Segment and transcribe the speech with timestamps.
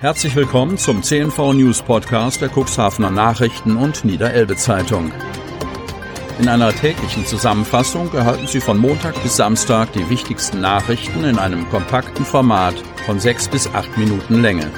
[0.00, 5.12] Herzlich willkommen zum CNV News Podcast der Cuxhavener Nachrichten und Niederelbe Zeitung.
[6.38, 11.68] In einer täglichen Zusammenfassung erhalten Sie von Montag bis Samstag die wichtigsten Nachrichten in einem
[11.68, 14.70] kompakten Format von sechs bis acht Minuten Länge.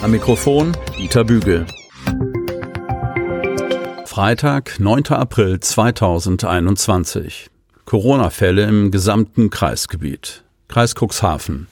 [0.00, 1.66] Am Mikrofon Dieter Bügel.
[4.06, 5.08] Freitag, 9.
[5.08, 7.50] April 2021.
[7.84, 10.44] Corona-Fälle im gesamten Kreisgebiet.
[10.68, 11.66] Kreis Cuxhaven.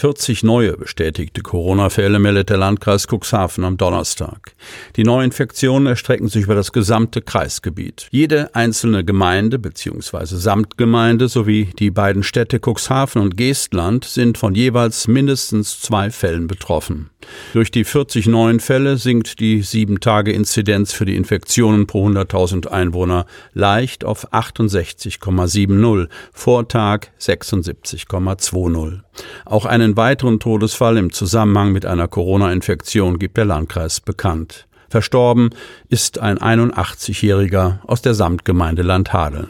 [0.00, 4.54] 40 neue bestätigte Corona-Fälle meldet der Landkreis Cuxhaven am Donnerstag.
[4.96, 8.08] Die Neuinfektionen erstrecken sich über das gesamte Kreisgebiet.
[8.10, 10.24] Jede einzelne Gemeinde bzw.
[10.24, 17.10] Samtgemeinde sowie die beiden Städte Cuxhaven und Geestland sind von jeweils mindestens zwei Fällen betroffen.
[17.52, 24.04] Durch die 40 neuen Fälle sinkt die 7-Tage-Inzidenz für die Infektionen pro 100.000 Einwohner leicht
[24.04, 29.00] auf 68,70, Vortag 76,20.
[29.44, 34.68] Auch einen weiteren Todesfall im Zusammenhang mit einer Corona-Infektion gibt der Landkreis bekannt.
[34.88, 35.50] Verstorben
[35.88, 39.48] ist ein 81-Jähriger aus der Samtgemeinde Landhadeln.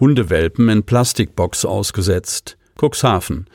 [0.00, 2.56] Hundewelpen in Plastikbox ausgesetzt.
[2.76, 3.46] Cuxhaven.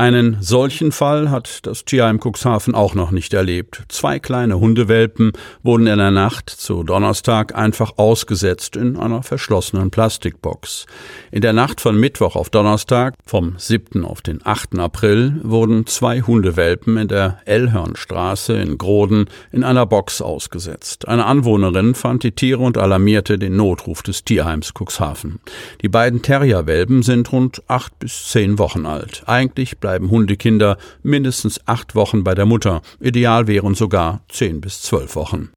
[0.00, 3.82] Einen solchen Fall hat das Tierheim Cuxhaven auch noch nicht erlebt.
[3.88, 5.32] Zwei kleine Hundewelpen
[5.64, 10.86] wurden in der Nacht zu Donnerstag einfach ausgesetzt in einer verschlossenen Plastikbox.
[11.32, 14.04] In der Nacht von Mittwoch auf Donnerstag, vom 7.
[14.04, 14.78] auf den 8.
[14.78, 21.08] April, wurden zwei Hundewelpen in der Elhörnstraße in Groden in einer Box ausgesetzt.
[21.08, 25.40] Eine Anwohnerin fand die Tiere und alarmierte den Notruf des Tierheims Cuxhaven.
[25.82, 29.24] Die beiden Terrierwelpen sind rund acht bis zehn Wochen alt.
[29.26, 32.82] Eigentlich bleiben Hundekinder mindestens acht Wochen bei der Mutter.
[33.00, 35.48] Ideal wären sogar zehn bis zwölf Wochen.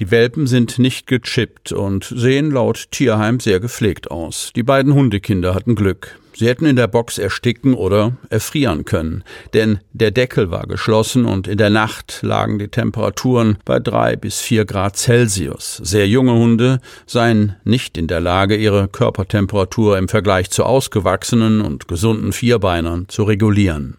[0.00, 4.50] Die Welpen sind nicht gechippt und sehen laut Tierheim sehr gepflegt aus.
[4.56, 6.18] Die beiden Hundekinder hatten Glück.
[6.34, 9.22] Sie hätten in der Box ersticken oder erfrieren können,
[9.52, 14.40] denn der Deckel war geschlossen und in der Nacht lagen die Temperaturen bei drei bis
[14.40, 15.76] vier Grad Celsius.
[15.84, 21.86] Sehr junge Hunde seien nicht in der Lage, ihre Körpertemperatur im Vergleich zu ausgewachsenen und
[21.86, 23.98] gesunden Vierbeinern zu regulieren.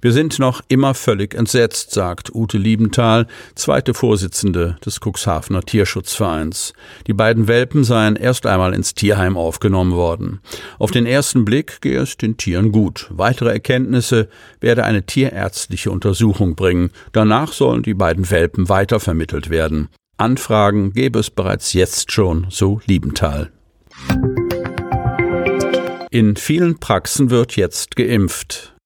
[0.00, 6.72] Wir sind noch immer völlig entsetzt, sagt Ute Liebenthal, zweite Vorsitzende des Cuxhavener Tierschutzvereins.
[7.06, 10.40] Die beiden Welpen seien erst einmal ins Tierheim aufgenommen worden.
[10.78, 13.08] Auf den ersten Blick gehe es den Tieren gut.
[13.10, 14.28] Weitere Erkenntnisse
[14.60, 16.90] werde eine tierärztliche Untersuchung bringen.
[17.12, 19.88] Danach sollen die beiden Welpen weitervermittelt werden.
[20.16, 23.50] Anfragen gäbe es bereits jetzt schon, so Liebenthal.
[26.10, 28.77] In vielen Praxen wird jetzt geimpft.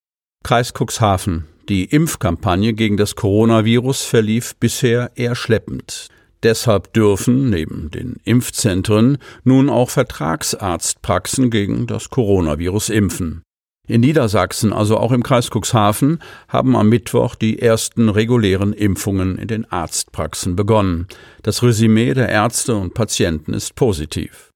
[0.42, 1.46] Kreis Cuxhaven.
[1.68, 6.08] Die Impfkampagne gegen das Coronavirus verlief bisher eher schleppend.
[6.42, 13.42] Deshalb dürfen neben den Impfzentren nun auch Vertragsarztpraxen gegen das Coronavirus impfen.
[13.86, 19.48] In Niedersachsen, also auch im Kreis Cuxhaven, haben am Mittwoch die ersten regulären Impfungen in
[19.48, 21.06] den Arztpraxen begonnen.
[21.42, 24.51] Das Resümee der Ärzte und Patienten ist positiv.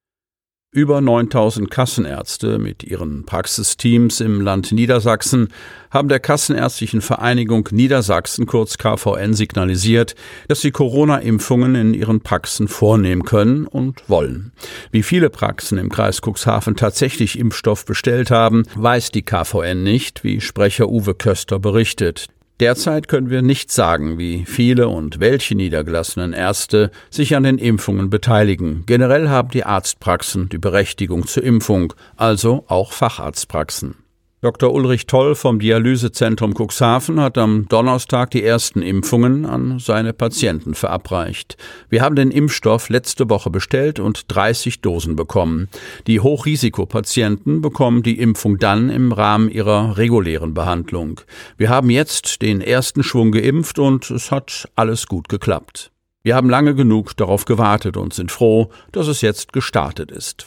[0.77, 5.49] Über 9000 Kassenärzte mit ihren Praxisteams im Land Niedersachsen
[5.91, 10.15] haben der Kassenärztlichen Vereinigung Niedersachsen kurz KVN signalisiert,
[10.49, 14.53] dass sie Corona-Impfungen in ihren Praxen vornehmen können und wollen.
[14.91, 20.43] Wie viele Praxen im Kreis Cuxhaven tatsächlich Impfstoff bestellt haben, weiß die KVN nicht, wie
[20.43, 22.27] Sprecher Uwe Köster berichtet.
[22.59, 28.09] Derzeit können wir nicht sagen, wie viele und welche niedergelassenen Ärzte sich an den Impfungen
[28.09, 28.84] beteiligen.
[28.87, 34.06] Generell haben die Arztpraxen die Berechtigung zur Impfung, also auch Facharztpraxen.
[34.43, 34.71] Dr.
[34.75, 41.57] Ulrich Toll vom Dialysezentrum Cuxhaven hat am Donnerstag die ersten Impfungen an seine Patienten verabreicht.
[41.89, 45.69] Wir haben den Impfstoff letzte Woche bestellt und 30 Dosen bekommen.
[46.07, 51.23] Die Hochrisikopatienten bekommen die Impfung dann im Rahmen ihrer regulären Behandlung.
[51.57, 55.93] Wir haben jetzt den ersten Schwung geimpft und es hat alles gut geklappt.
[56.23, 60.47] Wir haben lange genug darauf gewartet und sind froh, dass es jetzt gestartet ist.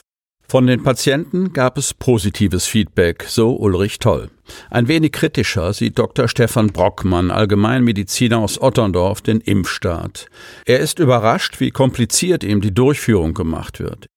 [0.49, 4.31] Von den Patienten gab es positives Feedback, so Ulrich Toll.
[4.71, 6.27] Ein wenig kritischer sieht Dr.
[6.27, 10.25] Stefan Brockmann, Allgemeinmediziner aus Otterndorf, den Impfstart.
[10.65, 14.07] Er ist überrascht, wie kompliziert ihm die Durchführung gemacht wird.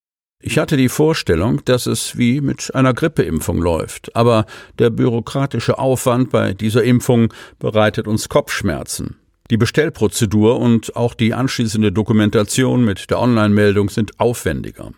[0.40, 4.46] Ich hatte die Vorstellung, dass es wie mit einer Grippeimpfung läuft, aber
[4.78, 9.21] der bürokratische Aufwand bei dieser Impfung bereitet uns Kopfschmerzen.
[9.52, 14.92] Die Bestellprozedur und auch die anschließende Dokumentation mit der Online-Meldung sind aufwendiger.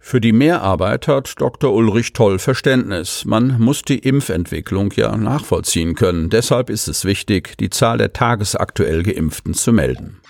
[0.00, 1.74] Für die Mehrarbeit hat Dr.
[1.74, 3.24] Ulrich Toll Verständnis.
[3.24, 6.30] Man muss die Impfentwicklung ja nachvollziehen können.
[6.30, 10.20] Deshalb ist es wichtig, die Zahl der tagesaktuell Geimpften zu melden.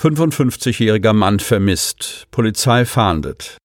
[0.00, 2.26] 55-jähriger Mann vermisst.
[2.32, 3.61] Polizei fahndet.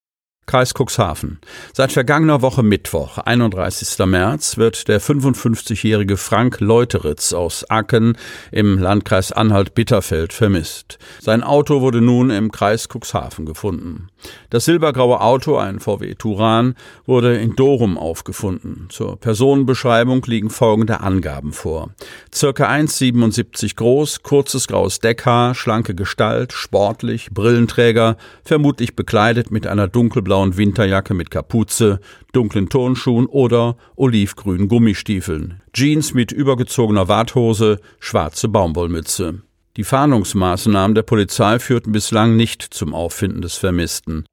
[0.49, 1.39] Kreis Cuxhaven.
[1.73, 4.05] Seit vergangener Woche Mittwoch, 31.
[4.05, 8.17] März, wird der 55-jährige Frank Leuteritz aus Acken
[8.53, 10.99] im Landkreis Anhalt-Bitterfeld vermisst.
[11.19, 14.07] Sein Auto wurde nun im Kreis Cuxhaven gefunden.
[14.49, 18.87] Das silbergraue Auto, ein VW Turan, wurde in Dorum aufgefunden.
[18.89, 21.89] Zur Personenbeschreibung liegen folgende Angaben vor.
[22.33, 28.15] Circa 1,77 groß, kurzes graues Deckhaar, schlanke Gestalt, sportlich, Brillenträger,
[28.45, 31.99] vermutlich bekleidet mit einer dunkelblauen blauen Winterjacke mit Kapuze,
[32.31, 39.41] dunklen Turnschuhen oder olivgrünen Gummistiefeln, Jeans mit übergezogener Warthose, schwarze Baumwollmütze.
[39.77, 44.25] Die Fahndungsmaßnahmen der Polizei führten bislang nicht zum Auffinden des Vermissten.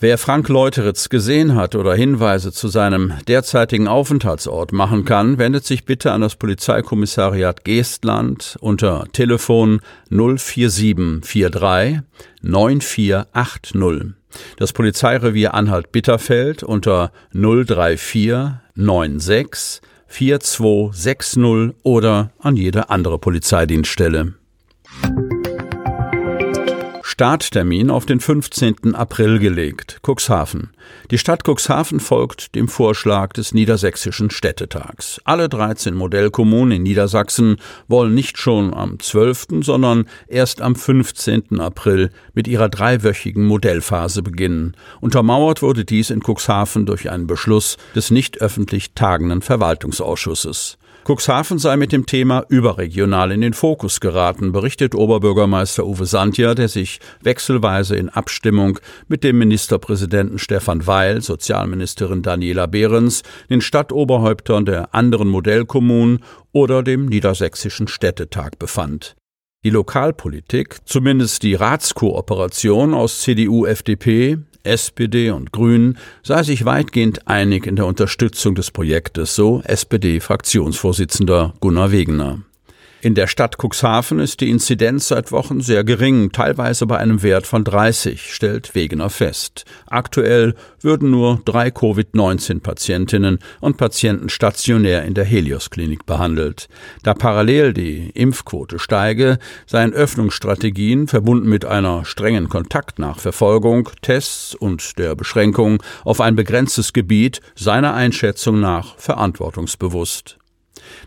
[0.00, 5.84] Wer Frank Leuteritz gesehen hat oder Hinweise zu seinem derzeitigen Aufenthaltsort machen kann, wendet sich
[5.84, 12.00] bitte an das Polizeikommissariat Geestland unter Telefon 04743
[12.42, 14.14] 9480.
[14.56, 24.34] Das Polizeirevier Anhalt-Bitterfeld unter 034 96 4260 oder an jede andere Polizeidienststelle.
[27.14, 28.96] Starttermin auf den 15.
[28.96, 30.00] April gelegt.
[30.02, 30.70] Cuxhaven.
[31.12, 35.20] Die Stadt Cuxhaven folgt dem Vorschlag des Niedersächsischen Städtetags.
[35.22, 41.60] Alle 13 Modellkommunen in Niedersachsen wollen nicht schon am 12., sondern erst am 15.
[41.60, 44.76] April mit ihrer dreiwöchigen Modellphase beginnen.
[45.00, 50.78] Untermauert wurde dies in Cuxhaven durch einen Beschluss des nicht öffentlich tagenden Verwaltungsausschusses.
[51.06, 56.68] Cuxhaven sei mit dem Thema überregional in den Fokus geraten, berichtet Oberbürgermeister Uwe Santja, der
[56.68, 64.94] sich wechselweise in Abstimmung mit dem Ministerpräsidenten Stefan Weil, Sozialministerin Daniela Behrens, den Stadtoberhäuptern der
[64.94, 66.20] anderen Modellkommunen
[66.52, 69.14] oder dem Niedersächsischen Städtetag befand.
[69.62, 77.66] Die Lokalpolitik, zumindest die Ratskooperation aus CDU, FDP, SPD und Grünen sei sich weitgehend einig
[77.66, 82.40] in der Unterstützung des Projektes, so SPD-Fraktionsvorsitzender Gunnar Wegener.
[83.04, 87.46] In der Stadt Cuxhaven ist die Inzidenz seit Wochen sehr gering, teilweise bei einem Wert
[87.46, 89.66] von 30, stellt Wegener fest.
[89.86, 96.70] Aktuell würden nur drei Covid-19-Patientinnen und Patienten stationär in der Helios-Klinik behandelt.
[97.02, 105.14] Da parallel die Impfquote steige, seien Öffnungsstrategien verbunden mit einer strengen Kontaktnachverfolgung, Tests und der
[105.14, 110.38] Beschränkung auf ein begrenztes Gebiet seiner Einschätzung nach verantwortungsbewusst.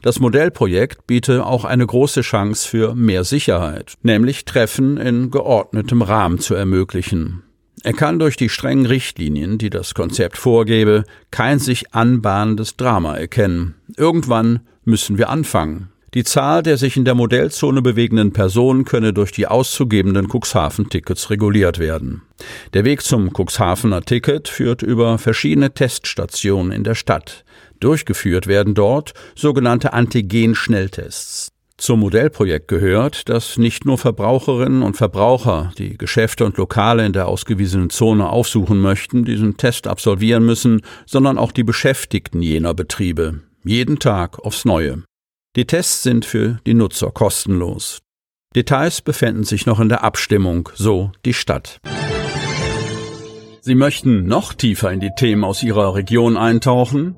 [0.01, 6.39] Das Modellprojekt biete auch eine große Chance für mehr Sicherheit, nämlich Treffen in geordnetem Rahmen
[6.39, 7.44] zu ermöglichen.
[7.83, 13.75] Er kann durch die strengen Richtlinien, die das Konzept vorgebe, kein sich anbahnendes Drama erkennen.
[13.95, 15.89] Irgendwann müssen wir anfangen.
[16.13, 21.79] Die Zahl der sich in der Modellzone bewegenden Personen könne durch die auszugebenden Cuxhaven-Tickets reguliert
[21.79, 22.24] werden.
[22.74, 27.44] Der Weg zum Cuxhavener Ticket führt über verschiedene Teststationen in der Stadt.
[27.79, 31.50] Durchgeführt werden dort sogenannte Antigen-Schnelltests.
[31.77, 37.27] Zum Modellprojekt gehört, dass nicht nur Verbraucherinnen und Verbraucher, die Geschäfte und Lokale in der
[37.27, 43.41] ausgewiesenen Zone aufsuchen möchten, diesen Test absolvieren müssen, sondern auch die Beschäftigten jener Betriebe.
[43.63, 45.03] Jeden Tag aufs Neue.
[45.56, 48.00] Die Tests sind für die Nutzer kostenlos.
[48.56, 51.79] Details befinden sich noch in der Abstimmung, so die Stadt.
[53.62, 57.18] Sie möchten noch tiefer in die Themen aus Ihrer Region eintauchen?